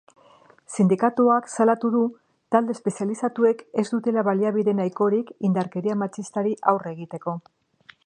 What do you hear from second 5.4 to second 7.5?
indarkeria matxistari aurre egiteko.